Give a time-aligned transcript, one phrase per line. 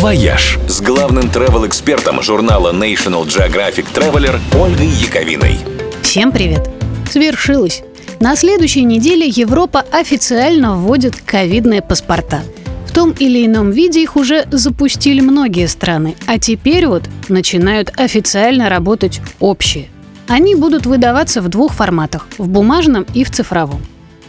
[0.00, 5.58] «Вояж» с главным travel-экспертом журнала National Geographic Traveler Ольгой Яковиной.
[6.00, 6.70] Всем привет!
[7.10, 7.82] Свершилось!
[8.18, 12.40] На следующей неделе Европа официально вводит ковидные паспорта.
[12.86, 18.70] В том или ином виде их уже запустили многие страны, а теперь вот начинают официально
[18.70, 19.88] работать общие.
[20.28, 23.82] Они будут выдаваться в двух форматах– в бумажном и в цифровом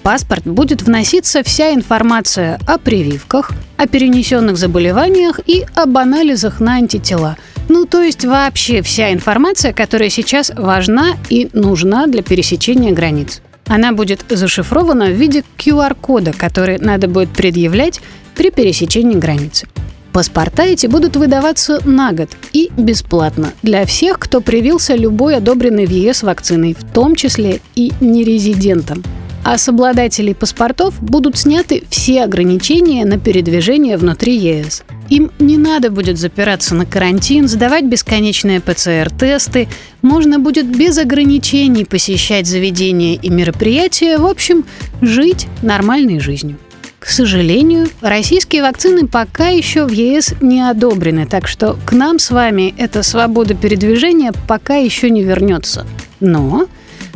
[0.04, 7.38] паспорт будет вноситься вся информация о прививках, о перенесенных заболеваниях и об анализах на антитела.
[7.70, 13.42] Ну, то есть вообще вся информация, которая сейчас важна и нужна для пересечения границ.
[13.68, 18.02] Она будет зашифрована в виде QR-кода, который надо будет предъявлять
[18.36, 19.68] при пересечении границы.
[20.12, 25.90] Паспорта эти будут выдаваться на год и бесплатно для всех, кто привился любой одобренной в
[25.90, 29.04] ЕС вакциной, в том числе и нерезидентам
[29.44, 34.84] а с обладателей паспортов будут сняты все ограничения на передвижение внутри ЕС.
[35.10, 39.68] Им не надо будет запираться на карантин, сдавать бесконечные ПЦР-тесты,
[40.02, 44.64] можно будет без ограничений посещать заведения и мероприятия, в общем,
[45.02, 46.58] жить нормальной жизнью.
[47.02, 52.30] К сожалению, российские вакцины пока еще в ЕС не одобрены, так что к нам с
[52.30, 55.88] вами эта свобода передвижения пока еще не вернется.
[56.20, 56.68] Но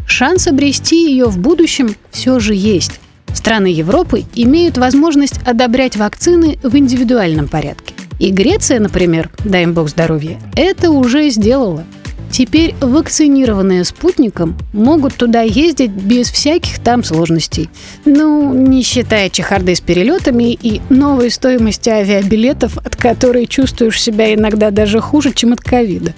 [0.05, 2.99] шанс обрести ее в будущем все же есть.
[3.33, 7.93] Страны Европы имеют возможность одобрять вакцины в индивидуальном порядке.
[8.19, 11.83] И Греция, например, дай им бог здоровья, это уже сделала.
[12.31, 17.69] Теперь вакцинированные спутником могут туда ездить без всяких там сложностей.
[18.03, 24.71] Ну, не считая чехарды с перелетами и новой стоимости авиабилетов, от которой чувствуешь себя иногда
[24.71, 26.13] даже хуже, чем от ковида.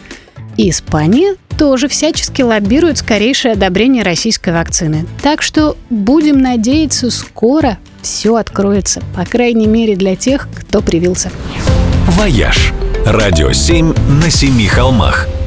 [0.57, 5.05] Испания тоже всячески лоббирует скорейшее одобрение российской вакцины.
[5.21, 11.31] Так что будем надеяться, скоро все откроется, по крайней мере для тех, кто привился.
[12.07, 12.73] «Вояж»–
[13.05, 15.27] радио 7 на семи холмах–